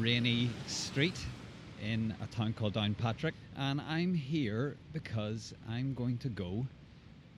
[0.00, 1.18] rainy street
[1.82, 6.66] in a town called Downpatrick, and I'm here because I'm going to go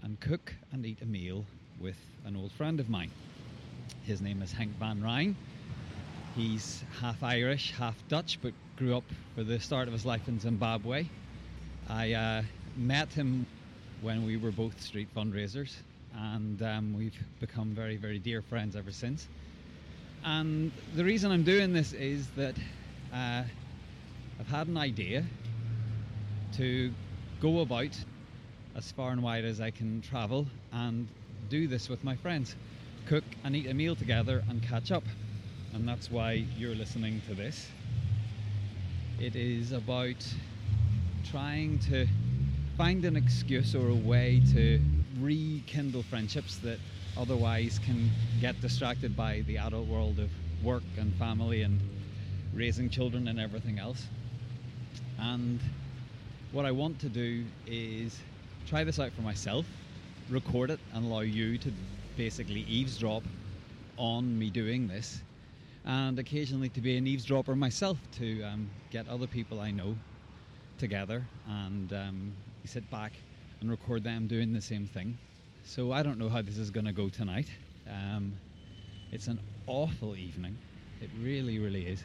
[0.02, 1.44] and cook and eat a meal
[1.80, 3.10] with an old friend of mine.
[4.04, 5.34] His name is Henk Van Rijn.
[6.36, 9.04] He's half Irish, half Dutch, but grew up
[9.34, 11.06] for the start of his life in Zimbabwe.
[11.88, 12.42] I uh,
[12.76, 13.46] met him
[14.00, 15.74] when we were both street fundraisers,
[16.14, 19.26] and um, we've become very, very dear friends ever since.
[20.28, 22.54] And the reason I'm doing this is that
[23.14, 23.44] uh,
[24.38, 25.24] I've had an idea
[26.58, 26.92] to
[27.40, 27.96] go about
[28.76, 31.08] as far and wide as I can travel and
[31.48, 32.56] do this with my friends.
[33.06, 35.04] Cook and eat a meal together and catch up.
[35.72, 37.66] And that's why you're listening to this.
[39.18, 40.22] It is about
[41.30, 42.06] trying to
[42.76, 44.78] find an excuse or a way to
[45.18, 46.78] rekindle friendships that
[47.18, 50.30] otherwise can get distracted by the adult world of
[50.64, 51.80] work and family and
[52.54, 54.06] raising children and everything else.
[55.18, 55.60] And
[56.52, 58.18] what I want to do is
[58.68, 59.66] try this out for myself,
[60.30, 61.72] record it, and allow you to
[62.16, 63.22] basically eavesdrop
[63.96, 65.20] on me doing this,
[65.84, 69.96] and occasionally to be an eavesdropper myself to um, get other people I know
[70.78, 72.32] together and um,
[72.64, 73.12] sit back
[73.60, 75.18] and record them doing the same thing.
[75.68, 77.46] So I don't know how this is going to go tonight.
[77.86, 78.32] Um,
[79.12, 80.56] it's an awful evening.
[81.02, 82.02] It really, really is.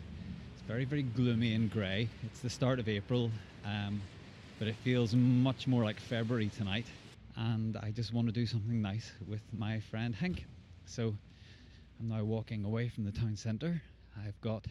[0.53, 2.09] It's very, very gloomy and grey.
[2.25, 3.31] It's the start of April,
[3.64, 4.02] um,
[4.59, 6.88] but it feels much more like February tonight.
[7.38, 10.43] And I just want to do something nice with my friend Henk.
[10.86, 11.16] So
[12.02, 13.82] I'm now walking away from the town centre.
[14.27, 14.66] I've got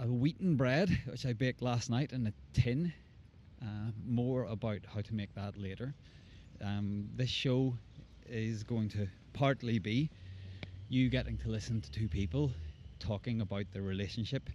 [0.00, 2.92] a wheaten bread, which I baked last night in a tin.
[3.62, 5.94] Uh, more about how to make that later.
[6.62, 7.74] Um, this show
[8.28, 10.10] is going to partly be
[10.88, 12.50] you getting to listen to two people
[12.98, 14.48] talking about their relationship.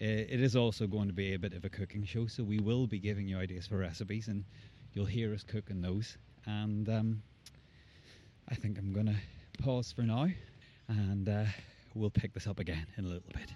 [0.00, 2.58] Uh, it is also going to be a bit of a cooking show, so we
[2.58, 4.44] will be giving you ideas for recipes, and
[4.92, 6.16] you'll hear us cooking those.
[6.46, 7.22] And um,
[8.48, 10.28] I think I'm going to pause for now,
[10.88, 11.44] and uh,
[11.94, 13.50] we'll pick this up again in a little bit.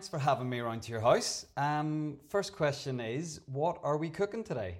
[0.00, 1.44] Thanks for having me around to your house.
[1.58, 4.78] Um, first question is, what are we cooking today?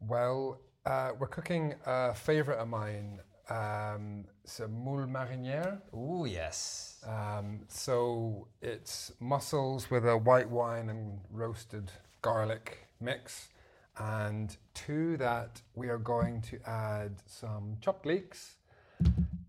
[0.00, 3.20] Well, uh, we're cooking a favourite of mine.
[3.50, 5.82] Um, it's a moule marinière.
[5.92, 7.04] Oh, yes.
[7.06, 13.50] Um, so it's mussels with a white wine and roasted garlic mix.
[13.98, 18.54] And to that, we are going to add some chopped leeks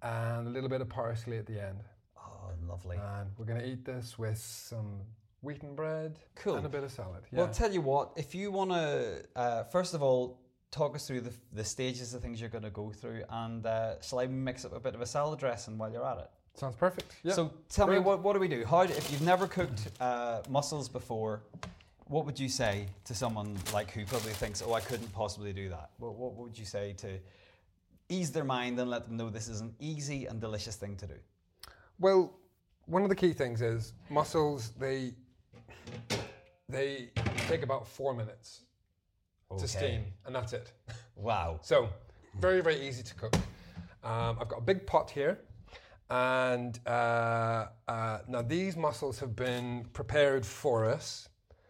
[0.04, 1.80] and a little bit of parsley at the end.
[2.72, 2.98] Lovely.
[3.18, 5.02] And we're going to eat this with some
[5.42, 6.56] wheaten bread Cool.
[6.56, 7.24] and a bit of salad.
[7.32, 7.52] Well, Yeah.
[7.52, 10.40] tell you what, if you want to, uh, first of all,
[10.72, 14.00] talk us through the, the stages of things you're going to go through, and uh,
[14.02, 16.30] shall I mix up a bit of a salad dressing while you're at it?
[16.54, 17.14] Sounds perfect.
[17.24, 17.34] Yeah.
[17.34, 18.06] So tell Brilliant.
[18.06, 18.64] me, what, what do we do?
[18.66, 21.44] How, if you've never cooked uh, mussels before,
[22.06, 25.68] what would you say to someone like who probably thinks, oh, I couldn't possibly do
[25.70, 25.90] that?
[25.98, 27.20] What, what would you say to
[28.08, 31.08] ease their mind and let them know this is an easy and delicious thing to
[31.08, 31.16] do?
[32.00, 32.34] Well,
[32.92, 34.74] one of the key things is mussels.
[34.78, 35.14] They
[36.68, 37.10] they
[37.48, 38.66] take about four minutes
[39.58, 40.74] to steam, and that's it.
[41.16, 41.60] Wow.
[41.62, 41.90] So
[42.40, 43.36] very very easy to cook.
[44.04, 45.40] Um, I've got a big pot here,
[46.10, 51.30] and uh, uh, now these mussels have been prepared for us.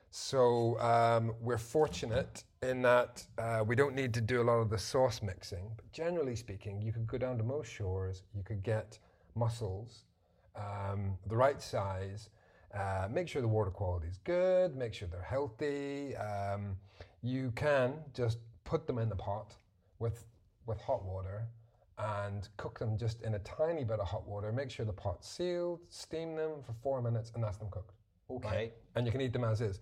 [0.09, 4.69] So um, we're fortunate in that uh, we don't need to do a lot of
[4.69, 5.71] the sauce mixing.
[5.75, 8.99] But generally speaking, you could go down to most shores, you could get
[9.35, 10.03] mussels
[10.55, 12.29] um, the right size.
[12.73, 14.75] Uh, make sure the water quality is good.
[14.75, 16.15] Make sure they're healthy.
[16.15, 16.77] Um,
[17.21, 19.55] you can just put them in the pot
[19.99, 20.25] with
[20.65, 21.47] with hot water
[21.97, 24.51] and cook them just in a tiny bit of hot water.
[24.51, 25.79] Make sure the pot's sealed.
[25.89, 27.93] Steam them for four minutes, and that's them cooked.
[28.29, 28.71] Okay.
[28.95, 29.79] And you can eat them as is.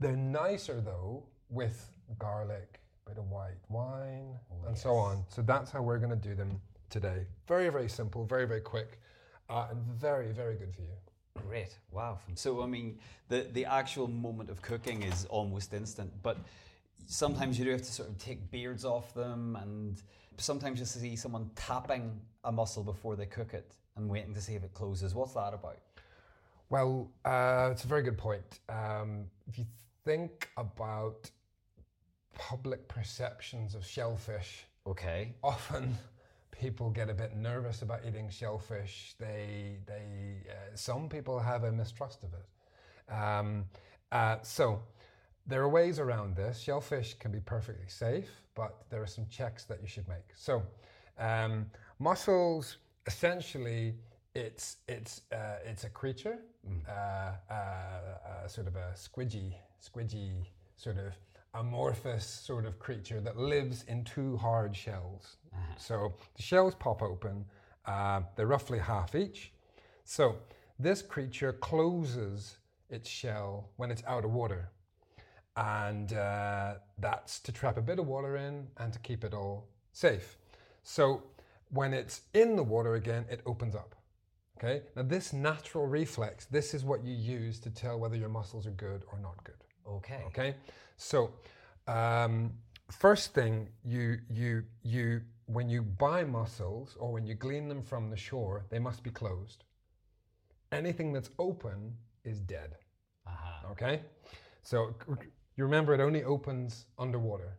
[0.00, 4.34] They're nicer though with garlic, bit of white wine,
[4.66, 5.24] and so on.
[5.28, 6.60] So that's how we're going to do them
[6.90, 7.26] today.
[7.48, 9.00] Very very simple, very very quick,
[9.48, 10.88] uh, and very very good for you.
[11.46, 11.76] Great.
[11.90, 12.18] Wow.
[12.34, 12.98] So I mean,
[13.28, 16.38] the the actual moment of cooking is almost instant, but
[17.06, 20.02] sometimes you do have to sort of take beards off them, and
[20.38, 24.54] sometimes you see someone tapping a mussel before they cook it and waiting to see
[24.54, 25.14] if it closes.
[25.14, 25.78] What's that about?
[26.68, 28.60] Well, uh, it's a very good point.
[28.68, 29.66] Um, if you
[30.04, 31.30] think about
[32.34, 35.34] public perceptions of shellfish Okay.
[35.42, 35.98] Often
[36.60, 39.14] people get a bit nervous about eating shellfish.
[39.18, 43.12] They, they, uh, some people have a mistrust of it.
[43.12, 43.64] Um,
[44.12, 44.82] uh, so
[45.46, 46.58] there are ways around this.
[46.60, 50.34] Shellfish can be perfectly safe, but there are some checks that you should make.
[50.34, 50.62] So
[51.18, 51.66] um,
[51.98, 53.94] mussels, essentially,
[54.34, 56.38] it's it's uh, it's a creature,
[56.88, 60.44] uh, uh, uh, sort of a squidgy, squidgy
[60.76, 61.14] sort of
[61.56, 65.36] amorphous sort of creature that lives in two hard shells.
[65.78, 67.44] So the shells pop open.
[67.86, 69.52] Uh, they're roughly half each.
[70.04, 70.36] So
[70.78, 72.58] this creature closes
[72.90, 74.70] its shell when it's out of water,
[75.56, 79.66] and uh, that's to trap a bit of water in and to keep it all
[79.92, 80.36] safe.
[80.82, 81.22] So
[81.70, 83.94] when it's in the water again, it opens up.
[84.58, 84.82] Okay.
[84.94, 88.70] Now this natural reflex, this is what you use to tell whether your mussels are
[88.70, 89.54] good or not good.
[89.88, 90.22] Okay.
[90.26, 90.54] Okay,
[90.96, 91.32] so
[91.86, 92.52] um,
[92.90, 98.10] first thing you you you when you buy mussels or when you glean them from
[98.10, 99.64] the shore, they must be closed.
[100.72, 101.94] Anything that's open
[102.24, 102.76] is dead.
[103.26, 103.60] Aha.
[103.70, 104.02] Okay,
[104.62, 104.94] so
[105.56, 107.58] you remember it only opens underwater.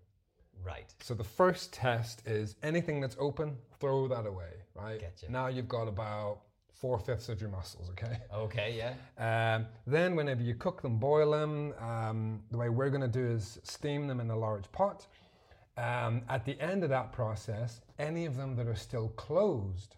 [0.64, 0.94] Right.
[1.02, 4.52] So the first test is anything that's open, throw that away.
[4.76, 5.00] Right.
[5.00, 5.30] Getcha.
[5.30, 6.42] Now you've got about
[6.80, 7.90] four fifths of your mussels.
[7.92, 8.18] Okay.
[8.34, 8.76] Okay.
[8.78, 9.56] Yeah.
[9.56, 13.26] Um, then, whenever you cook them, boil them, um, the way we're going to do
[13.26, 15.08] is steam them in a large pot.
[15.78, 19.96] Um, at the end of that process, any of them that are still closed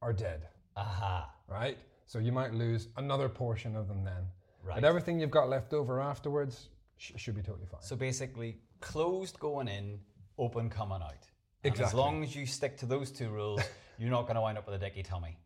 [0.00, 1.30] are dead, Aha.
[1.48, 1.78] right?
[2.06, 4.26] So you might lose another portion of them then.
[4.64, 4.74] Right.
[4.76, 7.82] But everything you've got left over afterwards sh- should be totally fine.
[7.82, 10.00] So basically, closed going in,
[10.38, 11.28] open coming out.
[11.64, 13.60] And as long as you stick to those two rules,
[13.98, 15.36] you're not going to wind up with a dicky tummy.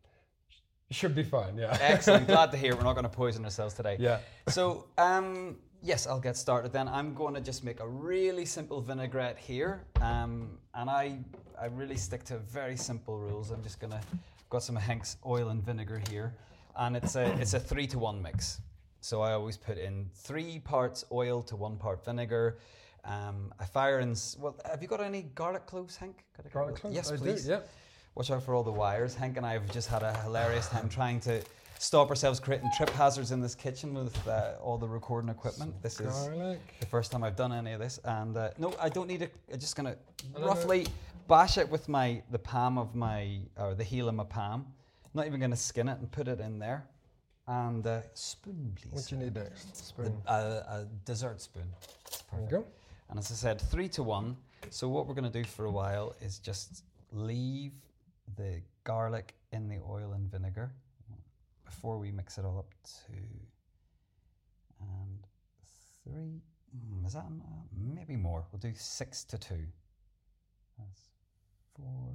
[0.91, 1.77] should be fine, yeah.
[1.81, 2.27] Excellent.
[2.37, 3.97] Glad to hear we're not going to poison ourselves today.
[3.99, 4.19] Yeah.
[4.49, 6.89] So, um, yes, I'll get started then.
[6.89, 9.85] I'm going to just make a really simple vinaigrette here.
[10.01, 11.19] Um, and I,
[11.61, 13.51] I really stick to very simple rules.
[13.51, 14.01] I'm just going to,
[14.51, 16.35] got some Henk's oil and vinegar here.
[16.77, 18.61] And it's a, it's a three to one mix.
[19.01, 22.59] So I always put in three parts oil to one part vinegar.
[23.05, 26.15] Um, I fire in, well, have you got any garlic cloves, Henk?
[26.37, 26.97] Got a Garlic cloves?
[26.97, 27.49] Yes, I do, please.
[27.49, 27.61] yeah.
[28.17, 29.15] Watch out for all the wires.
[29.15, 31.43] Henk and I have just had a hilarious time trying to
[31.79, 35.75] stop ourselves creating trip hazards in this kitchen with uh, all the recording equipment.
[35.83, 36.27] This is
[36.81, 39.35] the first time I've done any of this, and uh, no, I don't need it.
[39.53, 39.97] I'm just gonna
[40.39, 40.87] roughly
[41.29, 44.65] bash it with my the palm of my or the heel of my palm.
[45.13, 46.87] Not even gonna skin it and put it in there.
[47.47, 48.93] And uh, spoon, please.
[48.93, 49.77] What do you need next?
[49.89, 50.17] Spoon.
[50.27, 51.71] a, a dessert spoon.
[52.33, 52.67] There you go.
[53.11, 54.39] And as I said, three to one.
[54.71, 57.73] So what we're going to do for a while is just leave
[58.37, 60.73] the garlic in the oil and vinegar
[61.65, 62.73] before we mix it all up
[63.07, 63.13] to
[64.81, 65.27] and
[66.05, 66.41] three.
[66.77, 68.45] mm, Is that en- uh, maybe more?
[68.53, 69.67] We'll do six to two.
[70.79, 71.01] That's
[71.75, 72.15] four,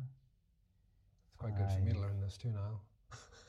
[1.27, 2.79] It's quite good for me to learn this too now.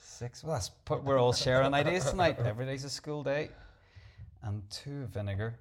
[0.00, 0.42] six.
[0.42, 2.38] Well, that's put, we're all sharing ideas tonight.
[2.44, 3.50] Every day's a school day.
[4.42, 5.54] And two of vinegar.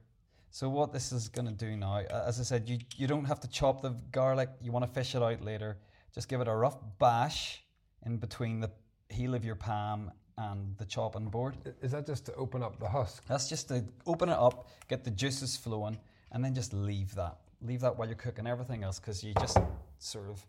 [0.50, 3.40] So what this is going to do now, as I said, you, you don't have
[3.42, 4.50] to chop the garlic.
[4.62, 5.78] You want to fish it out later.
[6.14, 7.64] Just give it a rough bash
[8.06, 8.70] in between the
[9.10, 11.56] heel of your palm and the chopping board.
[11.82, 13.24] Is that just to open up the husk?
[13.28, 15.98] That's just to open it up, get the juices flowing,
[16.32, 17.38] and then just leave that.
[17.62, 19.58] Leave that while you're cooking everything else because you just
[20.00, 20.44] sort of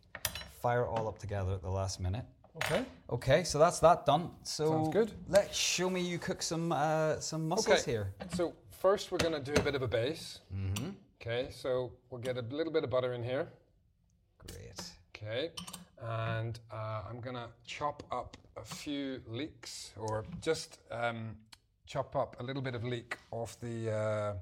[0.61, 2.25] fire it all up together at the last minute.
[2.57, 2.85] Okay.
[3.11, 4.31] Okay, so that's that done.
[4.43, 5.13] So Sounds good.
[5.29, 7.91] Let's show me you cook some uh, some mussels Okay.
[7.91, 8.13] here.
[8.35, 10.41] So first we're going to do a bit of a base.
[10.55, 10.91] Mm-hmm.
[11.21, 13.49] Okay, so we'll get a little bit of butter in here.
[14.47, 14.92] Great.
[15.25, 15.51] Okay,
[16.03, 21.37] and uh, I'm to chop up a few leeks or just um,
[21.87, 23.93] chop up a little bit of leek off the.
[23.93, 24.35] Uh,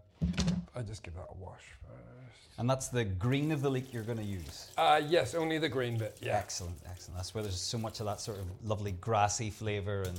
[0.75, 2.58] I just give that a wash first.
[2.58, 4.70] And that's the green of the leek you're going to use.
[4.78, 6.16] Uh, yes, only the green bit.
[6.22, 6.37] Yeah.
[6.38, 7.16] Excellent, excellent.
[7.18, 10.18] That's where there's so much of that sort of lovely grassy flavour and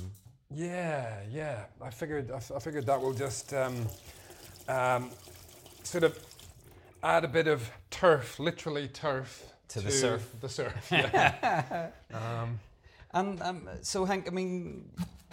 [0.54, 1.64] Yeah, yeah.
[1.80, 2.30] I figured.
[2.30, 3.86] I, f- I figured that will just um,
[4.68, 5.10] um,
[5.82, 6.16] sort of
[7.02, 10.22] add a bit of turf, literally turf, To the surf.
[10.40, 10.74] The surf.
[10.90, 11.90] Yeah.
[12.12, 12.60] um,
[13.14, 14.88] And um, so, Henk, I mean,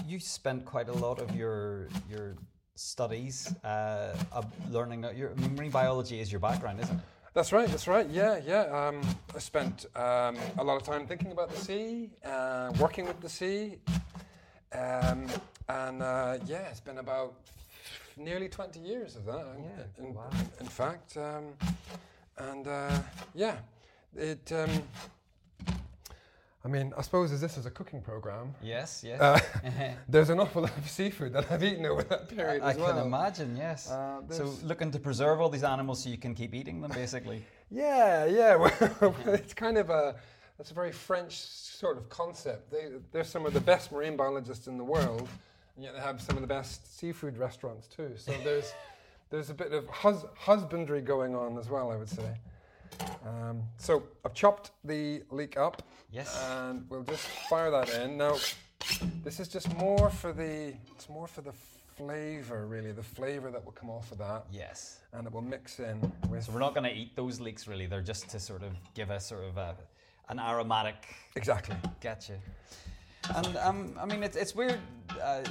[0.08, 2.36] you spent quite a lot of your your
[2.76, 5.06] studies uh, of learning.
[5.06, 7.04] uh, Your marine biology is your background, isn't it?
[7.34, 7.68] that's right.
[7.70, 8.08] That's right.
[8.10, 8.64] Yeah, yeah.
[8.88, 9.02] Um,
[9.36, 13.30] I spent um, a lot of time thinking about the sea, uh, working with the
[13.30, 13.78] sea,
[14.74, 15.28] um,
[15.68, 17.34] and uh, yeah, it's been about
[18.18, 19.46] nearly twenty years of that.
[19.62, 20.30] Yeah, In, wow.
[20.60, 21.46] in fact, um,
[22.38, 23.00] and uh,
[23.36, 23.58] yeah,
[24.16, 24.52] it.
[24.52, 24.70] Um,
[26.64, 29.22] I mean, I suppose as this is a cooking program, Yes, yes.
[29.22, 29.40] uh,
[30.10, 32.94] there's an awful lot of seafood that I've eaten over that period I as well.
[32.94, 33.90] can imagine, yes.
[33.90, 37.44] Uh, so looking to preserve all these animals so you can keep eating them, basically.
[37.72, 38.56] Yeah, yeah.
[38.56, 40.16] Well, it's kind of a
[40.60, 42.72] it's a very French sort of concept.
[42.72, 45.30] They, they're some of the best marine biologists in the world,
[45.76, 48.14] and yet they have some of the best seafood restaurants too.
[48.18, 48.74] So there's
[49.30, 52.40] there's a bit of hus- husbandry going on as well, I would say.
[53.26, 56.38] Um, so I've chopped the leek up, Yes.
[56.52, 58.18] and we'll just fire that in.
[58.18, 58.38] Now,
[59.24, 61.54] this is just more for the it's more for the
[61.98, 65.00] flavor, really, the flavor that will come off of that, yes.
[65.14, 66.46] and it will mix in with.
[66.46, 67.88] So we're not going to eat those leeks, really.
[67.88, 69.76] They're just to sort of give us sort of a,
[70.30, 70.96] an aromatic
[71.36, 71.76] Exactly.
[72.02, 72.34] Gotcha.
[73.36, 74.80] And um, I mean, it's, it's weird
[75.22, 75.42] uh,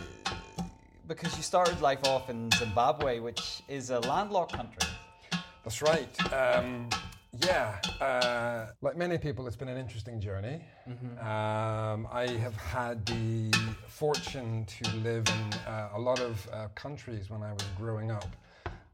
[1.06, 4.88] because you started life off in Zimbabwe, which is a landlocked country.
[5.64, 6.32] That's right.
[6.32, 6.88] Um,
[7.46, 10.64] yeah, uh, like many people, it's been an interesting journey.
[11.20, 13.52] Um, I have had the
[13.86, 18.34] fortune to live in uh, a lot of uh, countries when I was growing up.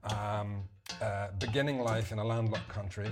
[0.04, 0.64] Um,
[1.00, 3.10] uh, beginning life in a landlocked country.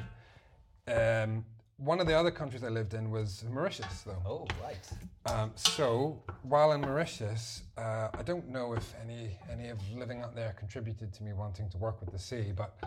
[0.89, 1.45] Um,
[1.79, 4.23] one of the other countries I lived in was Mauritius, though.
[4.27, 5.33] Oh, right.
[5.33, 10.35] Um, so while in Mauritius, uh, I don't know if any any of living out
[10.35, 12.79] there contributed to me wanting to work with the sea, but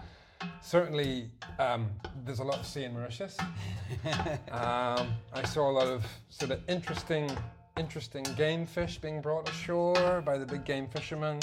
[0.61, 1.89] certainly um,
[2.25, 3.37] there's a lot of sea in Mauritius.
[4.51, 7.29] um, I saw a lot of sort of interesting
[7.77, 11.39] interesting game fish being brought ashore by the big game fishermen.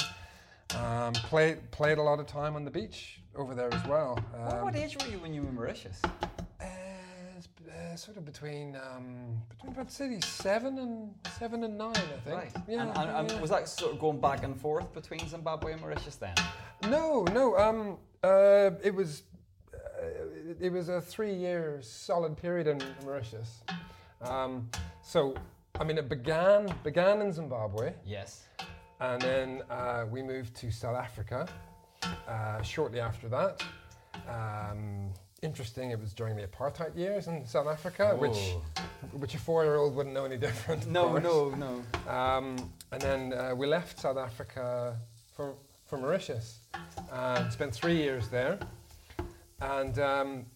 [0.76, 4.18] Um, played played a lot of time on the beach over there as well.
[4.32, 6.00] what, Um, what age were you when you were in Mauritius?
[6.61, 12.20] uh, uh, sort of between um, between about city seven and seven and nine, I
[12.25, 12.37] think.
[12.37, 12.52] Right.
[12.68, 12.82] Yeah.
[12.82, 13.40] and, and, and yeah.
[13.40, 16.34] was that sort of going back and forth between Zimbabwe and Mauritius then?
[16.88, 17.99] no, no.
[18.24, 19.24] Uh, it was
[19.74, 19.78] uh,
[20.60, 23.62] it, was a three year solid period in Mauritius.
[24.20, 24.68] Um,
[25.02, 25.34] so
[25.80, 28.44] I mean, it began began in Zimbabwe, Yes.
[29.00, 31.48] and then uh, we moved to South Africa
[32.28, 33.62] uh, shortly after that.
[34.28, 35.12] Um,
[35.42, 38.62] interesting, it was during the apartheid years in South Africa, which Oh.
[39.18, 40.86] which a four year old wouldn't know any different.
[40.86, 41.82] No, no, no.
[42.08, 44.96] Um, and then uh, we left South Africa
[45.34, 45.54] for,
[45.92, 46.61] for Mauritius
[47.12, 48.58] and spent three years there.
[49.61, 50.46] And um,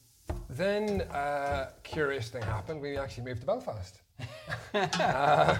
[0.48, 2.80] then uh, curious thing happened.
[2.80, 4.00] We actually moved to Belfast.
[4.74, 5.58] uh,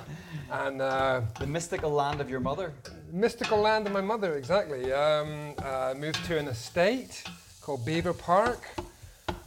[0.51, 2.73] and uh, The mystical land of your mother.
[3.13, 4.95] mystical land of my mother, exactly.
[4.95, 7.23] Um, uh, moved to an estate
[7.61, 8.63] called Belvoir Park,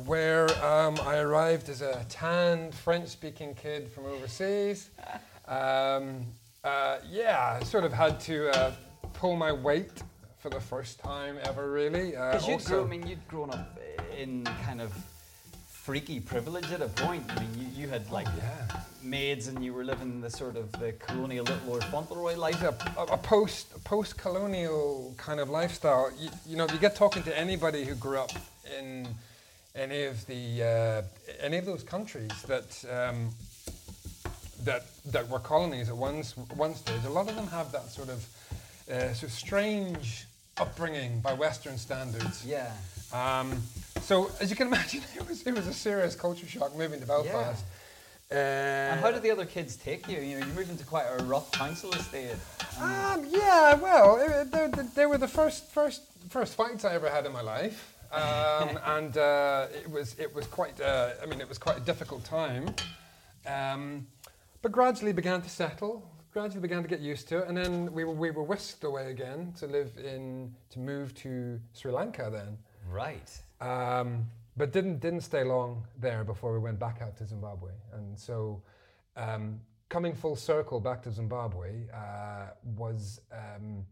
[0.05, 4.91] where um, I arrived as a tanned French-speaking kid from overseas.
[5.47, 6.27] Um,
[6.63, 8.71] uh, yeah, sort of had to uh,
[9.13, 10.03] pull my weight
[10.39, 12.15] for the first time ever, really.
[12.15, 13.77] Uh, Because you'd also- grown, I mean, you'd grown up
[14.17, 14.91] in kind of
[15.69, 17.23] freaky privilege at a point.
[17.29, 18.81] I mean, you, you had like yeah.
[19.01, 22.61] maids and you were living the sort of the colonial Little Lord Fauntleroy life.
[22.61, 26.11] a, a, a post post colonial kind of lifestyle.
[26.19, 28.31] You, you know, if you get talking to anybody who grew up
[28.77, 29.07] in
[29.75, 31.01] any of the uh,
[31.41, 33.29] any of those countries that um,
[34.63, 36.21] that that were colonies at one
[36.55, 38.27] one stage, a lot of them have that sort of
[38.91, 40.27] uh, sort of strange
[40.59, 42.45] upbringing by Western standards.
[42.45, 42.71] Yeah.
[43.13, 43.61] Um,
[44.01, 47.05] so as you can imagine, it was it was a serious culture shock moving to
[47.07, 47.63] Belfast.
[48.31, 50.19] Uh, And how did the other kids take you?
[50.19, 52.35] You know, you moved into quite a rough council estate.
[52.79, 57.25] Um, yeah, well, it, they, they were the first, first, first fights I ever had
[57.25, 60.79] in my life, um, and uh, it was, it was quite.
[60.79, 62.69] Uh, I mean, it was quite a difficult time,
[63.47, 64.05] um,
[64.61, 66.07] but gradually began to settle.
[66.31, 69.09] Gradually began to get used to it, and then we were, we were whisked away
[69.09, 72.55] again to live in, to move to Sri Lanka then.
[72.87, 73.31] Right.
[73.59, 77.71] Um, but didn't didn't stay long there before we went back out to Zimbabwe.
[77.93, 78.61] And so,
[79.15, 83.85] um, coming full circle back to Zimbabwe uh, was, um,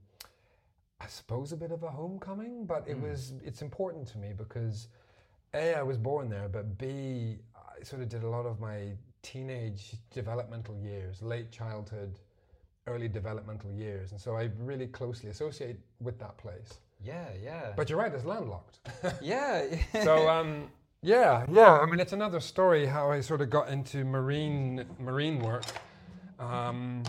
[1.01, 2.65] I suppose, a bit of a homecoming.
[2.65, 4.89] But it was it's important to me because
[5.53, 8.91] a I was born there, but b I sort of did a lot of my
[9.24, 12.20] teenage developmental years, late childhood,
[12.88, 16.79] early developmental years, and so I really closely associate with that place.
[17.03, 17.74] Yeah, yeah.
[17.75, 18.79] But you're right, it's landlocked.
[19.22, 19.65] yeah.
[20.03, 20.70] so um,
[21.01, 21.79] yeah, yeah.
[21.79, 25.65] I mean, it's another story how I sort of got into marine marine work,
[26.39, 27.03] um,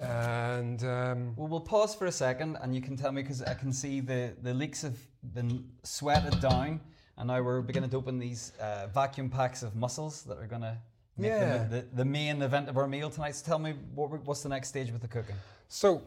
[0.00, 3.54] and um, Well, we'll pause for a second, and you can tell me because I
[3.54, 4.98] can see the the leeks have
[5.34, 6.80] been sweated down,
[7.18, 10.62] and now we're beginning to open these uh, vacuum packs of mussels that are going
[10.62, 10.78] to make
[11.18, 11.64] Yeah.
[11.64, 13.34] the, the, the main event of our meal tonight.
[13.36, 15.36] So tell me what, what's the next stage with the cooking?
[15.68, 16.02] so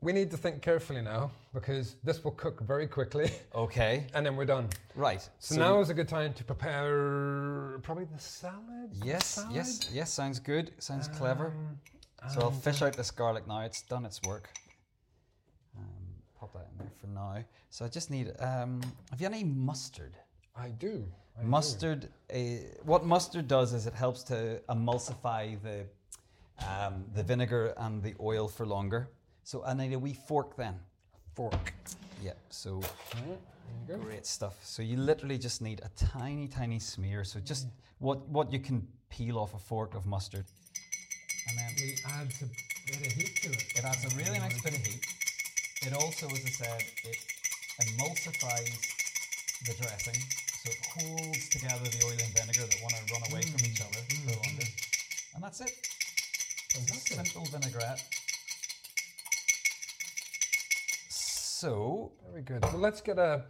[0.00, 4.06] we need to think carefully now because this will cook very quickly Okay.
[4.14, 4.68] and then we're done.
[4.94, 5.26] Right.
[5.38, 8.90] So, now is a good time to prepare probably the salad.
[9.02, 9.54] Yes, Salad?
[9.54, 10.12] yes, yes.
[10.12, 10.72] Sounds good.
[10.78, 11.46] Sounds clever.
[12.22, 13.60] Um, So I'll fish out this garlic now.
[13.60, 14.50] It's done its work.
[15.78, 15.84] Um,
[16.38, 17.42] pop that in there for now.
[17.70, 18.32] So I just need.
[18.40, 20.14] Um, have you any mustard?
[20.56, 21.06] I do.
[21.38, 21.44] I.
[21.44, 22.08] Mustard.
[22.32, 22.38] Uh,
[22.84, 25.84] what mustard does is it helps to emulsify the
[26.66, 29.08] um, the vinegar and the oil for longer.
[29.42, 30.74] So I need a wee fork then.
[31.34, 31.74] fork.
[32.22, 32.32] Yeah.
[32.50, 32.80] So
[33.88, 33.96] go.
[33.98, 34.56] great stuff.
[34.62, 37.24] So you literally just need a tiny, tiny smear.
[37.24, 37.66] So just
[37.98, 40.46] what what you can peel off a fork of mustard,
[41.48, 42.46] and then It adds a
[42.86, 43.64] bit of heat to it.
[43.76, 45.04] It adds a really nice bit of heat.
[45.82, 47.16] It also, as I said, it
[47.82, 48.80] emulsifies
[49.66, 50.20] the dressing,
[50.64, 53.80] so it holds together the oil and vinegar that want to run away from each
[53.80, 53.86] mm.
[53.86, 54.64] other for longer.
[54.64, 55.34] Mm.
[55.34, 55.72] And that's it.
[56.72, 57.26] Fantastic.
[57.26, 58.02] Simple vinaigrette.
[61.10, 62.64] So, Very good.
[62.64, 63.44] So let's get a,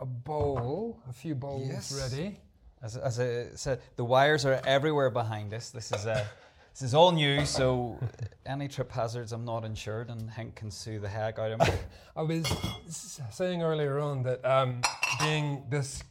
[0.00, 1.92] a bowl, a few bowls Yes.
[2.12, 2.40] ready.
[2.82, 5.70] as, as I said, the wires are everywhere behind us.
[5.70, 6.26] This is a.
[6.72, 7.98] This is all new, so
[8.44, 11.74] any trip hazards, I'm not insured, and Henk can sue the heck out of me.
[12.14, 14.82] I was saying earlier on that um,
[15.18, 16.04] being this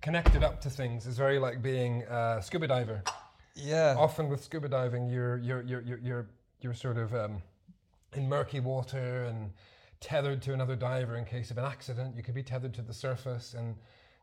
[0.00, 3.02] connected up to things is very like being a scuba diver.
[3.54, 3.94] Yeah.
[3.98, 6.26] Often with scuba diving, you're you're you're you're you're,
[6.60, 7.42] you're sort of um,
[8.14, 9.50] in murky water and
[10.00, 12.16] tethered to another diver in case of an accident.
[12.16, 13.74] You could be tethered to the surface, and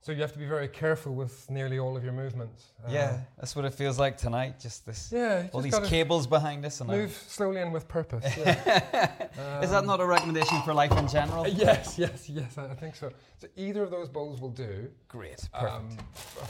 [0.05, 2.65] so you have to be very careful with nearly all of your movements.
[2.85, 4.59] Uh, Yeah, that's what it feels like tonight.
[4.59, 5.47] Just this, yeah.
[5.51, 8.23] all these cables behind us, and Move slowly and with purpose.
[8.37, 9.11] Yeah.
[9.63, 11.47] is that not a recommendation for life in general?
[11.65, 12.55] yes, yes, yes.
[12.55, 13.09] I I think so.
[13.41, 14.87] So either of those bowls will do.
[15.07, 15.97] Great, perfect, Um,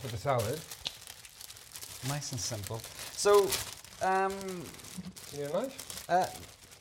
[0.01, 0.59] for the salad.
[2.09, 2.81] nice and simple.
[3.15, 3.47] So,
[4.01, 4.33] um,
[5.31, 6.05] You need a knife?
[6.09, 6.25] uh,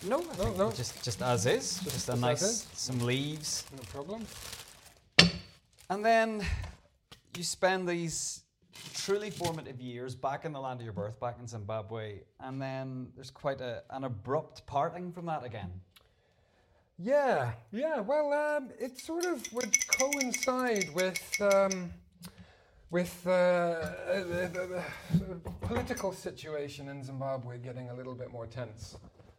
[0.02, 0.72] no, I No, no.
[0.72, 2.66] just just as is, just, Just a nice is.
[2.72, 4.26] some leaves, No problem.
[5.90, 6.44] And then
[7.36, 8.42] you spend these
[8.94, 13.08] truly formative years back in the land of your birth, back in Zimbabwe, and then
[13.14, 15.70] there's quite a, an abrupt parting from that again.
[16.98, 18.00] Yeah, yeah.
[18.00, 21.90] Well, um, it sort of would coincide with um,
[22.90, 28.96] with uh, the, the, the political situation in Zimbabwe getting a little bit more tense.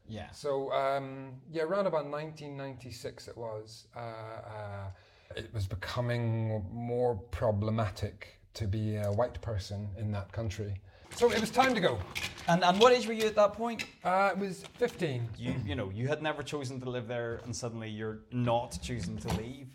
[0.09, 0.29] Yeah.
[0.31, 3.87] So um, yeah, around about 1996 it was.
[3.95, 4.87] Uh, uh,
[5.35, 10.73] it was becoming more problematic to be a white person in that country.
[11.15, 11.99] So it was time to go.
[12.47, 13.85] And and what age were you at that point?
[14.03, 15.29] Uh, it was 15.
[15.37, 19.17] You you know you had never chosen to live there, and suddenly you're not choosing
[19.17, 19.67] to leave.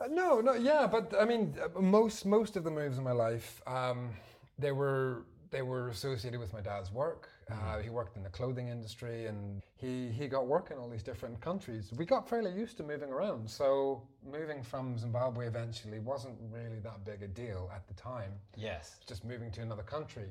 [0.00, 3.12] Uh, no, no, yeah, but I mean, uh, most most of the moves in my
[3.12, 4.10] life, um,
[4.58, 7.28] they were they were associated with my dad's work.
[7.52, 11.02] Uh, he worked in the clothing industry, and he he got work in all these
[11.02, 11.92] different countries.
[11.96, 17.04] We got fairly used to moving around, so moving from Zimbabwe eventually wasn't really that
[17.04, 18.32] big a deal at the time.
[18.56, 18.96] Yes.
[19.06, 20.30] Just moving to another country.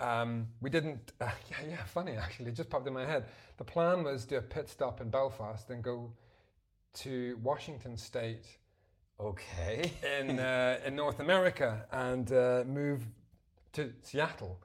[0.00, 1.12] Um, we didn't.
[1.20, 1.84] Uh, yeah, yeah.
[1.84, 3.24] Funny actually, just popped in my head.
[3.58, 6.12] The plan was do a pit stop in Belfast, then go
[6.94, 8.46] to Washington State
[9.18, 9.92] Okay.
[10.18, 13.06] in uh, in North America and uh, move
[13.72, 14.60] to Seattle.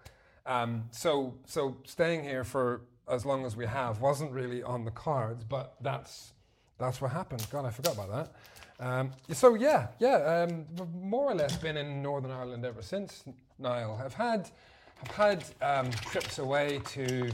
[0.45, 4.91] Um, so so staying here for as long as we have wasn't really on the
[4.91, 6.33] cards, but that's
[6.77, 7.45] that's what happened.
[7.51, 8.85] God, I forgot about that.
[8.85, 10.65] Um, so yeah, yeah, um,
[10.99, 13.23] more or less been in Northern Ireland ever since.
[13.59, 14.49] Niall, I've had
[15.03, 17.31] I've had um, trips away to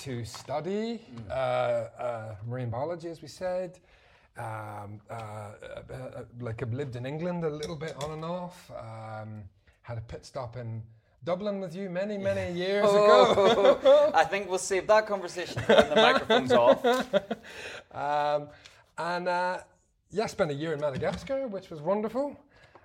[0.00, 3.78] to study uh, uh, marine biology, as we said.
[4.38, 8.70] Um, uh, uh, uh, like I've lived in England a little bit on and off.
[8.70, 9.44] Um,
[9.82, 10.82] had a pit stop in
[11.24, 13.78] Dublin with you many, many years ago.
[13.84, 16.84] Oh, I think we'll save that conversation when the microphone's off.
[17.94, 18.48] Um,
[18.96, 19.58] and uh,
[20.10, 22.40] yeah, spent a year in Madagascar, which was wonderful.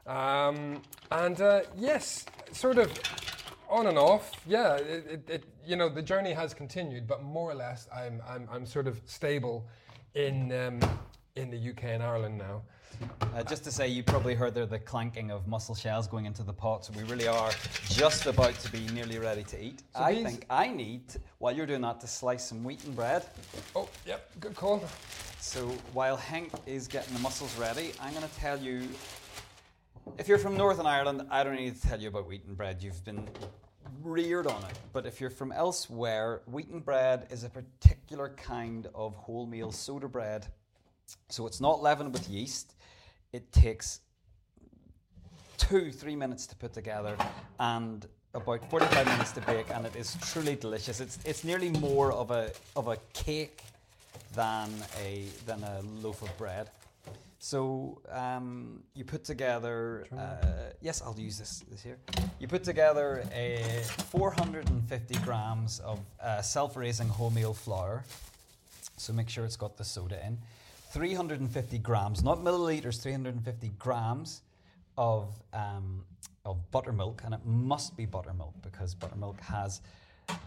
[0.06, 2.92] Um, and uh, yes, sort of
[3.70, 4.32] on and off.
[4.46, 8.22] Yeah, it, it, it, you know, the journey has continued, but more or less, I'm,
[8.28, 9.66] I'm, I'm sort of stable
[10.14, 10.80] in, um,
[11.38, 12.64] in the UK and Ireland now.
[13.22, 16.42] Uh, just to say, you probably heard there the clanking of mussel shells going into
[16.42, 17.52] the pot, so we really are
[17.90, 19.84] just about to be nearly ready to eat.
[19.96, 21.04] So I think I need,
[21.38, 23.26] while you're doing that, to slice some wheaten bread.
[23.76, 24.84] Oh, yep, good call.
[25.40, 28.88] So while Henk is getting the mussels ready, I'm going to tell you.
[30.18, 32.82] If you're from Northern Ireland, I don't need to tell you about wheaten bread.
[32.82, 33.28] You've been
[34.02, 34.80] reared on it.
[34.94, 40.48] But if you're from elsewhere, wheaten bread is a particular kind of wholemeal soda bread.
[41.30, 42.76] So it's not leavened with yeast.
[43.34, 44.02] It takes
[45.58, 47.18] two, three minutes to put together
[47.60, 51.00] and about 45 minutes to bake, and it is truly delicious.
[51.00, 53.62] It's, it's nearly more of a, of a cake
[54.36, 54.70] than
[55.02, 56.70] a than a loaf of bread.
[57.40, 60.06] So um, you put together.
[60.16, 61.98] Uh, yes, I'll use this this here.
[62.40, 68.04] You put together a 450 grams of uh, self-raising wholemeal flour.
[68.98, 70.38] So make sure it's got the soda in.
[70.98, 74.42] 350 grams, not milliliters, 350 grams
[74.98, 76.04] of um,
[76.44, 79.82] of buttermilk, and it must be buttermilk because buttermilk has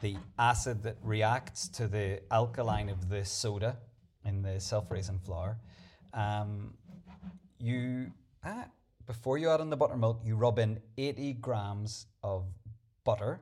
[0.00, 3.76] the acid that reacts to the alkaline of the soda
[4.24, 5.56] in the self-raising flour.
[6.14, 6.74] Um,
[7.60, 8.10] you
[8.44, 8.64] ah,
[9.06, 12.44] before you add in the buttermilk, you rub in 80 grams of
[13.04, 13.40] butter.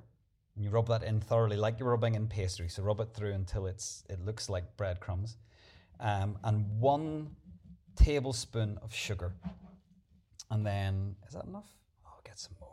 [0.57, 2.69] And you rub that in thoroughly, like you're rubbing in pastry.
[2.69, 5.39] So rub it through until it's it looks like breadcrumbs,
[6.01, 7.31] um, and one
[7.97, 9.33] tablespoon of sugar.
[10.51, 11.69] And then is that enough?
[12.07, 12.69] Oh, I'll get some more.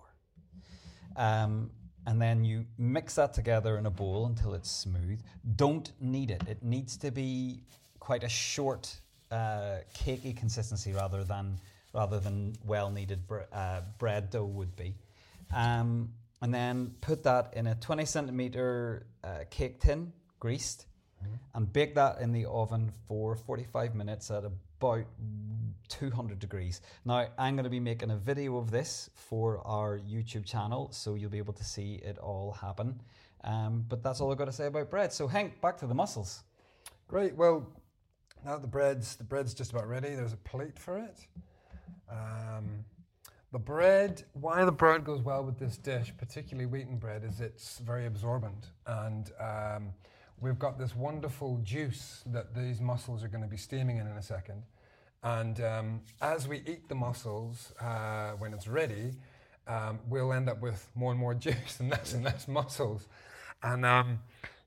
[1.17, 1.71] Um,
[2.07, 5.21] and then you mix that together in a bowl until it's smooth.
[5.55, 6.43] Don't knead it.
[6.47, 7.63] It needs to be
[7.99, 8.95] quite a short,
[9.31, 11.57] uh, cakey consistency rather than
[11.93, 13.21] rather than well kneaded
[13.53, 14.93] uh, bread dough would be.
[15.55, 16.09] Um,
[16.41, 20.85] and then put that in a 20 centimeter uh, cake tin, greased,
[21.53, 25.05] and bake that in the oven for 45 minutes at about
[25.89, 26.81] 200 degrees.
[27.05, 31.15] Now, I'm going to be making a video of this for our YouTube channel, so
[31.15, 32.99] you'll be able to see it all happen.
[33.43, 35.13] Um, but that's all I've got to say about bread.
[35.13, 36.43] So, Henk, back to the mussels.
[37.07, 37.35] Great.
[37.35, 37.67] Well,
[38.43, 40.15] now the bread's the bread's just about ready.
[40.15, 41.17] There's a plate for it.
[42.09, 42.85] Um,
[43.51, 44.23] the bread.
[44.33, 48.71] Why the bread goes well with this dish, particularly wheaten bread, is it's very absorbent,
[48.87, 49.93] and um,
[50.41, 54.17] we've got this wonderful juice that these mussels are going to be steaming in in
[54.17, 54.63] a second.
[55.23, 59.13] And um, as we eat the mussels, uh, when it's ready,
[59.67, 63.07] um, we'll end up with more and more juice and less and less mussels.
[63.63, 64.19] And um,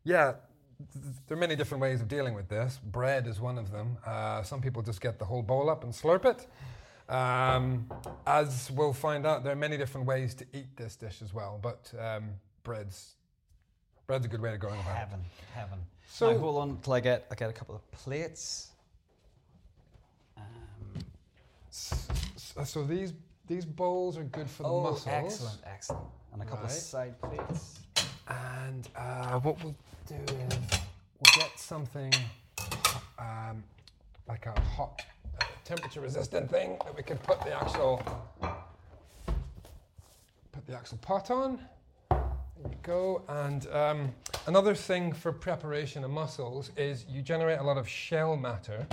[0.04, 0.32] yeah,
[0.78, 2.80] th- th- there are many different ways of dealing with this.
[2.82, 3.98] Bread is one of them.
[4.04, 6.46] Uh, some people just get the whole bowl up and slurp it.
[7.08, 7.88] Um,
[8.26, 11.58] as we'll find out, there are many different ways to eat this dish as well.
[11.62, 12.30] But um,
[12.64, 13.14] bread's
[14.08, 14.70] bread's a good way to go.
[14.70, 15.20] Heaven,
[15.54, 15.78] heaven.
[16.08, 18.70] So- now, hold on till I get I get a couple of plates.
[20.36, 20.44] Um,
[21.70, 23.12] S- s- So these
[23.46, 25.06] these bowls are good for the oh, mussels.
[25.08, 26.06] excellent, excellent.
[26.32, 27.80] And a couple of side plates.
[28.28, 30.58] And uh, what we'll do is
[31.20, 32.12] we'll get something
[33.18, 33.62] um,
[34.26, 35.02] like a hot,
[35.40, 38.02] uh, temperature resistant thing that we can put the actual
[40.52, 41.58] put the actual pot on.
[42.60, 43.22] There we go.
[43.28, 44.14] And um,
[44.46, 48.86] another thing for preparation of mussels is you generate a lot of shell matter.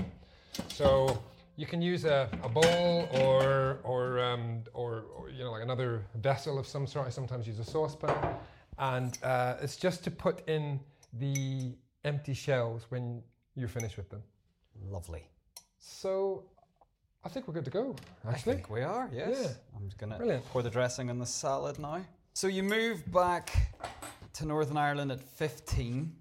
[0.68, 1.22] So
[1.56, 6.04] you can use a, a bowl or or, um, or or you know like another
[6.16, 7.08] vessel of some sort.
[7.08, 8.16] I sometimes use a saucepan,
[8.78, 10.80] and uh, it's just to put in
[11.14, 13.24] the empty shells when
[13.56, 14.22] you're finished with them.
[14.92, 15.28] Lovely.
[15.80, 16.44] So
[17.24, 17.96] I think we're good to go.
[18.28, 19.38] I think we are, yes.
[19.42, 19.48] Yeah.
[19.76, 20.46] I'm just going to Brilliant.
[20.50, 22.06] pour the dressing on the salad now.
[22.36, 23.72] So you moved back
[24.34, 26.12] to Northern Ireland at 15.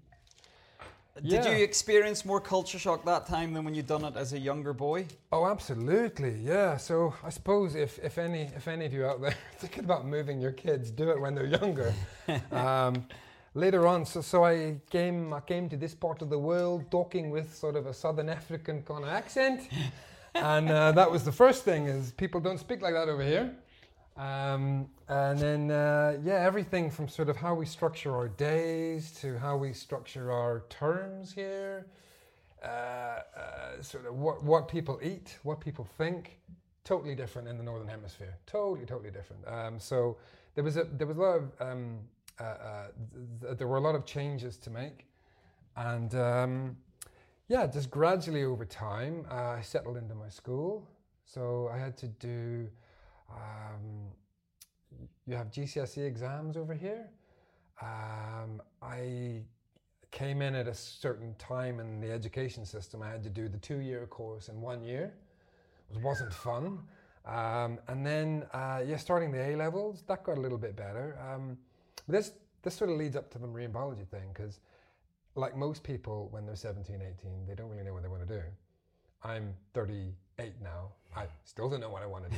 [1.21, 4.39] Did you experience more culture shock that time than when you'd done it as a
[4.39, 5.07] younger boy?
[5.33, 6.77] Oh, absolutely, yeah.
[6.77, 10.39] So I suppose if, if any if any of you out there thinking about moving
[10.39, 11.93] your kids, do it when they're younger.
[12.53, 13.05] um,
[13.53, 17.29] later on, so so I came I came to this part of the world talking
[17.29, 19.67] with sort of a Southern African kind of accent,
[20.35, 23.53] and uh, that was the first thing is people don't speak like that over here.
[24.17, 29.37] Um, and then, uh, yeah, everything from sort of how we structure our days to
[29.37, 31.87] how we structure our terms here,
[32.63, 36.39] uh, uh, sort of what, what people eat, what people think,
[36.85, 38.37] totally different in the Northern Hemisphere.
[38.45, 39.45] Totally, totally different.
[39.47, 40.17] Um, so
[40.53, 41.97] there was a there was a lot of um,
[42.39, 45.07] uh, uh, th- th- there were a lot of changes to make,
[45.75, 46.77] and um,
[47.49, 50.87] yeah, just gradually over time, uh, I settled into my school.
[51.25, 52.69] So I had to do.
[53.29, 54.11] Um,
[55.27, 57.09] you have GCSE exams over here.
[57.81, 59.41] Um, I
[60.11, 63.01] came in at a certain time in the education system.
[63.01, 65.13] I had to do the two-year course in one year.
[65.93, 66.79] It wasn't fun.
[67.25, 71.17] Um, and then, uh, yeah, starting the A levels, that got a little bit better.
[71.19, 71.57] Um,
[72.07, 74.59] this this sort of leads up to the marine biology thing because,
[75.35, 78.33] like most people, when they're 17, 18, they don't really know what they want to
[78.33, 78.41] do.
[79.23, 80.89] I'm 38 now.
[81.15, 82.37] I still don't know what I want to do.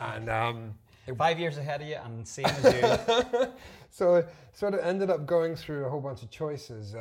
[0.00, 0.74] And um,
[1.18, 3.48] Five years ahead of you and same as you.
[3.90, 6.98] so I sort of ended up going through a whole bunch of choices, uh,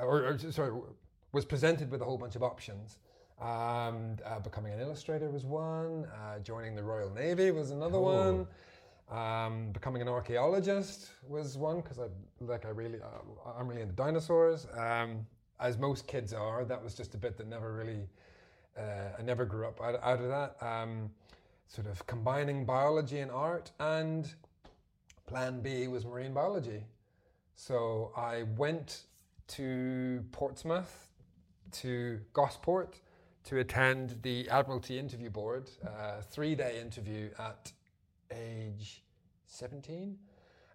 [0.00, 0.78] uh, or, or sorry,
[1.32, 2.98] was presented with a whole bunch of options.
[3.40, 6.04] Um, uh, becoming an illustrator was one.
[6.04, 8.46] Uh, joining the Royal Navy was another one.
[9.10, 12.06] Um, becoming an archaeologist was one because I
[12.40, 14.66] like I really uh, I'm really into dinosaurs.
[14.76, 15.26] Um,
[15.58, 16.64] as most kids are.
[16.64, 18.08] That was just a bit that never really,
[18.76, 20.56] uh, I never grew up out, out of that.
[21.74, 24.30] Sort of combining biology and art, and
[25.26, 26.84] plan B was marine biology.
[27.54, 29.04] So I went
[29.48, 31.08] to Portsmouth,
[31.80, 33.00] to Gosport,
[33.44, 37.72] to attend the Admiralty Interview Board, uh, three day interview at
[38.30, 39.02] age
[39.46, 40.18] 17.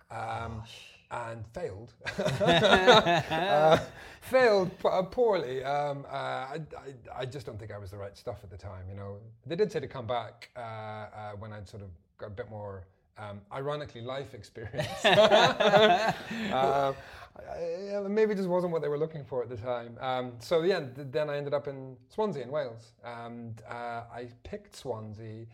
[0.10, 0.64] Um,
[1.12, 1.93] and failed.
[2.20, 3.80] uh,
[4.22, 5.63] failed uh, poorly.
[5.63, 8.58] Um, uh, I, I, I just don't think I was the right stuff at the
[8.58, 8.84] time.
[8.89, 12.28] You know, they did say to come back uh, uh, when I'd sort of got
[12.28, 12.86] a bit more,
[13.17, 14.88] um, ironically, life experience.
[17.38, 19.96] Um, maybe it just wasn't what they were looking for at the time.
[20.02, 24.30] Um, so yeah, th- then I ended up in Swansea in Wales, and uh, I
[24.43, 25.46] picked Swansea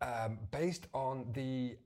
[0.00, 1.76] um, based on the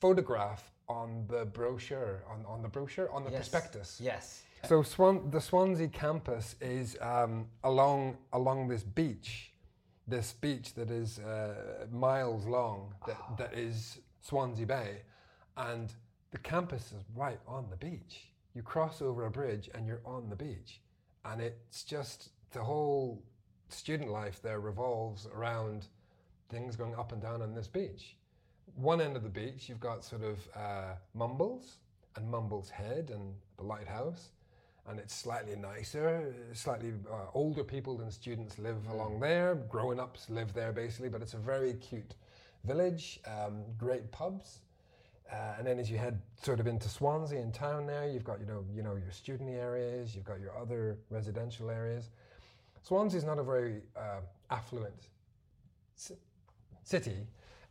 [0.00, 3.48] photograph on the brochure, on, on the brochure, on the Yes.
[3.48, 4.00] prospectus.
[4.00, 4.42] Yes.
[4.68, 9.52] So Swan, the Swansea campus is um, along along this beach,
[10.06, 15.02] this beach that is uh, miles long, that, that is Swansea Bay,
[15.56, 15.92] and
[16.30, 18.28] the campus is right on the beach.
[18.54, 20.80] You cross over a bridge and you're on the beach,
[21.24, 23.22] and it's just the whole
[23.68, 25.86] student life there revolves around
[26.50, 28.16] things going up and down on this beach.
[28.76, 31.76] One end of the beach, you've got sort of uh, Mumbles
[32.16, 34.30] and Mumbles Head and the lighthouse
[34.88, 36.34] and it's slightly nicer.
[36.52, 39.54] Slightly uh, older people than students live along there.
[39.54, 42.14] Grown ups live there basically, but it's a very cute
[42.64, 43.20] village.
[43.26, 44.60] Um, great pubs.
[45.32, 48.40] Uh, and then as you head sort of into Swansea in town there, you've got
[48.40, 52.10] you know you know your student areas, you've got your other residential areas.
[52.82, 55.08] Swansea is not a very uh, affluent
[55.96, 56.14] ci-
[56.82, 57.26] city.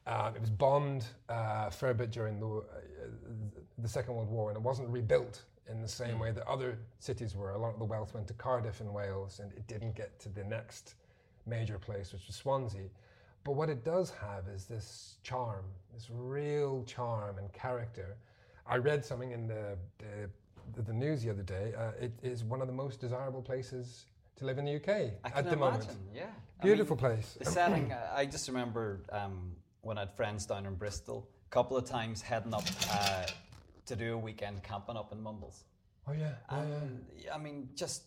[0.08, 2.62] Um, it was bombed uh, a fair bit during the, uh,
[3.78, 7.36] the Second World War, and it wasn't rebuilt in the same way that other cities
[7.36, 7.52] were.
[7.52, 10.30] A lot of the wealth went to Cardiff in Wales, and it didn't get to
[10.30, 10.96] the next
[11.46, 12.90] major place, which was Swansea.
[13.44, 18.18] But what it does have is this charm, this real charm and character.
[18.68, 19.78] I read something in the
[20.76, 21.74] the, the news the other day.
[21.78, 24.06] Uh, it is one of the most desirable places
[24.38, 25.60] to live in the UK I at can the imagine.
[25.60, 25.88] moment.
[26.16, 26.26] Yeah.
[26.60, 27.38] I Beautiful mean, place.
[27.40, 27.92] The setting.
[27.92, 31.86] uh, I just remember um, when I had friends down in Bristol, a couple of
[31.86, 33.26] times heading up uh,
[33.86, 35.63] to do a weekend camping up in Mumbles.
[36.08, 36.65] Oh yeah, yeah,
[37.17, 37.36] yeah.
[37.36, 38.04] I mean, just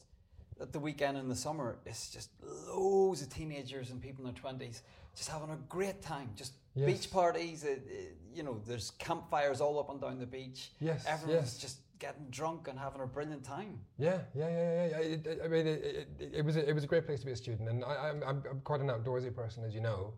[0.60, 4.40] at the weekend in the summer, it's just loads of teenagers and people in their
[4.40, 4.82] twenties
[5.16, 6.30] just having a great time.
[6.34, 6.86] Just Yes.
[6.86, 7.64] beach parties.
[7.64, 7.94] Uh, uh,
[8.34, 10.72] you know, there's campfires all up and down the beach.
[10.80, 11.58] Yes, everyone's yes.
[11.58, 13.78] just getting drunk and having a brilliant time.
[13.96, 14.88] Yeah, yeah, yeah, yeah.
[14.88, 14.98] yeah.
[14.98, 17.32] It, it, I mean, it, it, was a, it was a great place to be
[17.32, 20.14] a student, and I, I'm, I'm, I'm quite an outdoorsy person, as you know.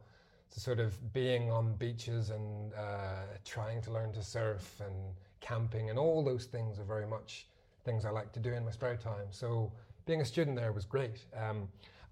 [0.49, 4.95] So sort of being on beaches and uh, trying to learn to surf and
[5.41, 7.47] camping and all those things are very much
[7.85, 9.27] things I like to do in my spare time.
[9.31, 9.73] So
[10.07, 11.21] being a student there was great.
[11.37, 11.69] Um,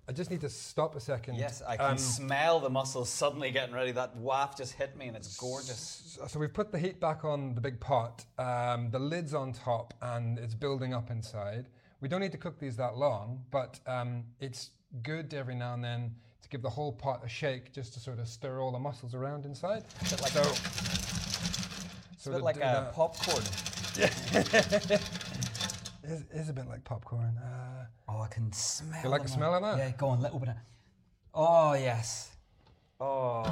[0.06, 1.36] I just need to stop a second.
[1.36, 3.90] Yes, I can Um, smell the mussels suddenly getting ready.
[3.90, 6.18] That waft just hit me, and it's gorgeous.
[6.26, 8.26] So we've put the heat back on the big pot.
[8.38, 11.70] Um, the lid's on top and it's building up inside.
[12.02, 15.82] We don't need to cook these that long, but um, it's good every now and
[15.82, 16.14] then
[16.44, 19.14] to give the whole pot a shake just to sort of stir all the mussels
[19.14, 19.83] around inside.
[20.00, 20.40] bit like- so,
[22.12, 23.42] It's a bit like a popcorn.
[26.07, 27.38] It is, it is a bit like popcorn.
[27.38, 29.00] Uh, Oh, I can smell.
[29.02, 29.78] You like the smell of that?
[29.78, 30.57] Yeah, go on, let open it.
[31.33, 32.30] Oh yes.
[33.00, 33.44] Oh,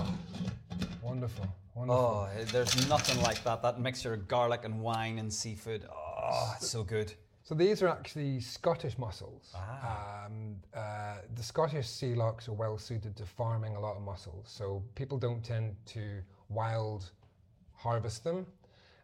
[1.03, 2.05] wonderful, wonderful.
[2.05, 3.63] oh, there's nothing like that.
[3.63, 5.87] That mixture of garlic and wine and seafood.
[5.91, 7.15] Oh, it's so good.
[7.45, 9.51] So these are actually Scottish mussels.
[9.55, 10.27] Ah.
[10.27, 14.47] Um, uh, the Scottish sea lochs are well suited to farming a lot of mussels.
[14.49, 17.11] So people don't tend to wild
[17.75, 18.47] harvest them,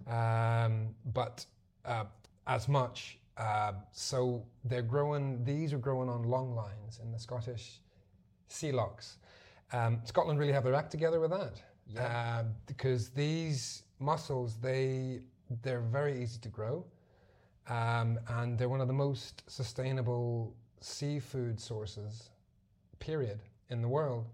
[0.07, 1.45] um, but
[1.85, 2.05] uh,
[2.47, 3.19] as much.
[3.37, 5.45] Uh, so they're growing.
[5.45, 7.81] These are growing on long lines in the Scottish
[8.49, 9.19] sea lochs.
[9.73, 11.63] Um, Scotland really have their act together with that.
[11.93, 12.41] Yeah.
[12.41, 15.21] Um, because these mussels, they
[15.63, 16.85] they're very easy to grow,
[17.69, 22.31] um, and they're one of the most sustainable seafood sources,
[22.99, 24.27] period, in the world.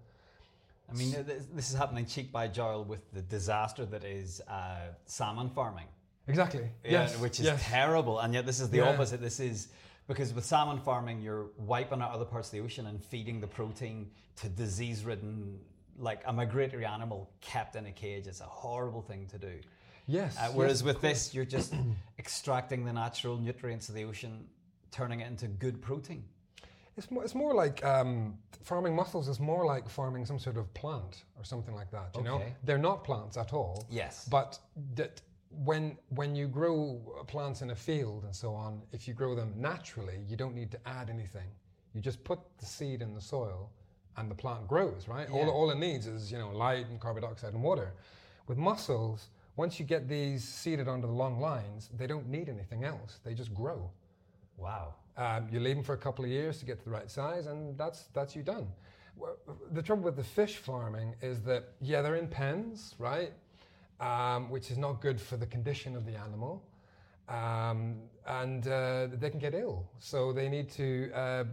[0.90, 5.48] I mean, this, is happening cheek by jowl with the disaster that is uh, salmon
[5.48, 5.86] farming.
[6.28, 6.68] Exactly.
[6.84, 7.18] Yeah, yes.
[7.18, 7.62] which is yes.
[7.66, 8.20] terrible.
[8.20, 8.90] And yet, this is the Yeah.
[8.90, 9.20] opposite.
[9.20, 9.68] This is
[10.06, 13.46] because with salmon farming, you're wiping out other parts of the ocean and feeding the
[13.46, 15.58] protein to disease ridden,
[15.98, 18.26] like a migratory animal kept in a cage.
[18.26, 19.60] It's a horrible thing to do.
[20.06, 20.36] Yes.
[20.38, 21.74] Uh, whereas yes, with this, you're just
[22.18, 24.46] extracting the natural nutrients of the ocean,
[24.90, 26.24] turning it into good protein.
[26.96, 30.72] It's more, it's more like um, farming mussels is more like farming some sort of
[30.74, 32.14] plant or something like that.
[32.16, 33.84] You know, they're not plants at all.
[33.90, 34.28] Yes.
[34.30, 34.58] But
[34.94, 39.34] that when when you grow plants in a field and so on, if you grow
[39.34, 41.48] them naturally, you don't need to add anything.
[41.94, 43.70] You just put the seed in the soil,
[44.16, 45.08] and the plant grows.
[45.08, 45.28] Right.
[45.30, 47.92] All all it needs is you know light and carbon dioxide and water.
[48.46, 52.84] With mussels, once you get these seeded onto the long lines, they don't need anything
[52.84, 53.20] else.
[53.24, 53.90] They just grow.
[54.56, 54.94] Wow.
[55.16, 57.46] Um, you leave them for a couple of years to get to the right size,
[57.46, 58.66] and that's that's you done.
[59.72, 63.32] The trouble with the fish farming is that yeah, they're in pens, right,
[64.00, 66.64] um, which is not good for the condition of the animal,
[67.28, 69.88] um, and uh, they can get ill.
[70.00, 71.44] So they need to, uh, uh,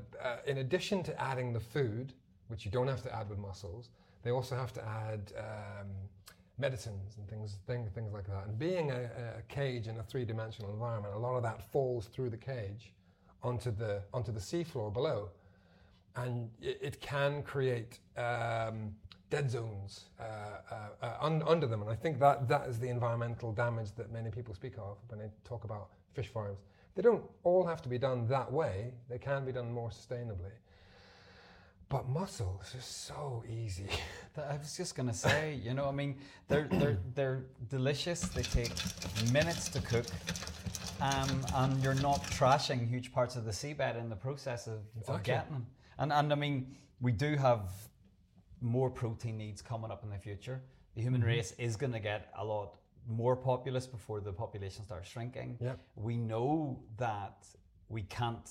[0.48, 2.14] in addition to adding the food,
[2.48, 3.90] which you don't have to add with mussels,
[4.24, 5.32] they also have to add.
[6.62, 8.44] Medicines and things, things, things like that.
[8.48, 12.30] And being a, a cage in a three-dimensional environment, a lot of that falls through
[12.30, 12.94] the cage
[13.44, 15.30] onto the onto the seafloor below,
[16.16, 18.94] and it, it can create um,
[19.32, 21.82] dead zones uh, uh, uh, un, under them.
[21.82, 25.20] And I think that that is the environmental damage that many people speak of when
[25.20, 26.60] they talk about fish farms.
[26.96, 28.94] They don't all have to be done that way.
[29.10, 30.54] They can be done more sustainably.
[31.92, 33.88] But mussels are so easy.
[34.38, 36.16] I was just gonna say, you know, I mean,
[36.48, 38.22] they're they're they're delicious.
[38.22, 38.72] They take
[39.34, 40.06] minutes to cook,
[41.02, 45.22] um, and you're not trashing huge parts of the seabed in the process of, of
[45.22, 45.68] getting them.
[46.00, 47.70] And and I mean, we do have
[48.62, 50.62] more protein needs coming up in the future.
[50.96, 52.76] The human race is going to get a lot
[53.10, 55.58] more populous before the population starts shrinking.
[55.60, 55.80] Yep.
[55.96, 57.48] We know that
[57.90, 58.48] we can't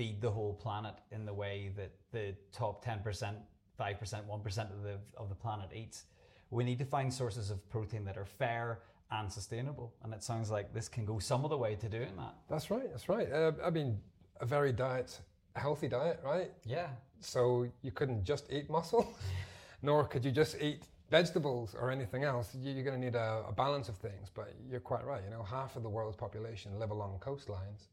[0.00, 3.34] feed the whole planet in the way that the top 10%, 5%,
[3.78, 6.04] 1% of the, of the planet eats.
[6.50, 8.78] We need to find sources of protein that are fair
[9.10, 9.92] and sustainable.
[10.02, 12.34] And it sounds like this can go some of the way to doing that.
[12.48, 12.88] That's right.
[12.90, 13.30] That's right.
[13.30, 14.00] Uh, I mean,
[14.40, 15.20] a very diet,
[15.54, 16.50] a healthy diet, right?
[16.64, 16.86] Yeah.
[17.20, 19.06] So you couldn't just eat mussel,
[19.82, 22.54] nor could you just eat vegetables or anything else.
[22.54, 24.30] You- You're going to need a, a balance of things.
[24.34, 25.20] But you're quite right.
[25.22, 27.88] You know, half of the world's population live along coastlines,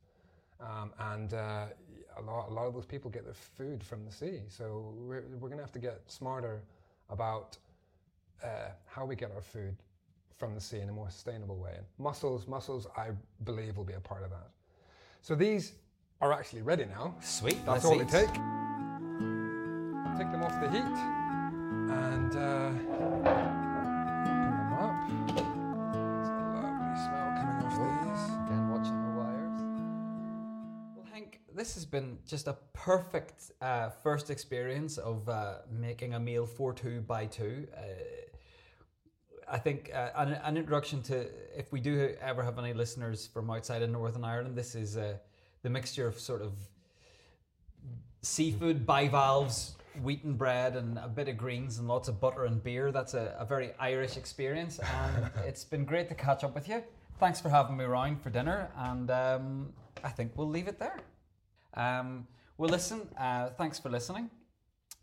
[0.62, 1.65] um, and uh,
[2.19, 4.41] a lot, a lot of those people get their food from the sea.
[4.49, 6.62] So we're, we're going to have to get smarter
[7.10, 7.58] about
[8.43, 9.75] uh, how we get our food
[10.38, 11.73] from the sea in a more sustainable way.
[11.75, 13.10] And mussels, mussels, I
[13.43, 14.49] believe, will be a part of that.
[15.21, 15.73] So these
[16.21, 17.15] are actually ready now.
[17.21, 17.58] Sweet.
[17.65, 18.10] That's let's all eat.
[18.10, 18.34] they take.
[20.17, 21.27] Take them off the heat
[21.89, 23.57] and uh,
[31.67, 36.71] this has been just a perfect uh, first experience of uh, making a meal for
[36.71, 37.67] two by two.
[37.75, 37.82] Uh,
[39.51, 41.27] I think uh, an, an introduction to
[41.58, 45.15] if we do ever have any listeners from outside of Northern Ireland, this is uh,
[45.62, 46.53] the mixture of sort of
[48.21, 52.93] seafood, bivalves, wheaten bread, and a bit of greens, and lots of butter and beer.
[52.93, 56.82] That's a, a very Irish experience, and it's been great to catch up with you.
[57.19, 61.01] Thanks for having me around for dinner, and um, I think we'll leave it there.
[61.78, 64.30] Um, well, listen, uh, thanks for listening.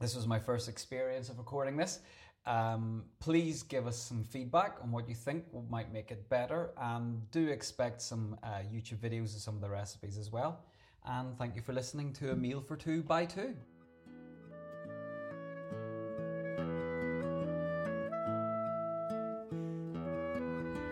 [0.00, 2.00] This was my first experience of recording this.
[2.46, 7.30] Um, please give us some feedback on what you think might make it better, and
[7.30, 10.64] do expect some uh, YouTube videos of some of the recipes as well.
[11.06, 13.54] And thank you for listening to A Meal for Two by Two.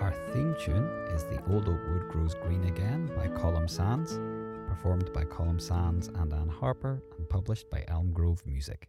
[0.01, 4.19] Our theme tune is The Old Oak Wood Grows Green Again by Colum Sands,
[4.73, 8.89] performed by Colum Sands and Anne Harper, and published by Elm Grove Music.